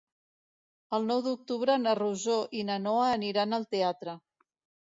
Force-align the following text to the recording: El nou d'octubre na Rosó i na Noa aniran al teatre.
El 0.97 1.03
nou 1.11 1.21
d'octubre 1.27 1.75
na 1.83 1.95
Rosó 2.01 2.39
i 2.61 2.65
na 2.71 2.81
Noa 2.87 3.07
aniran 3.19 3.55
al 3.59 3.69
teatre. 3.77 4.19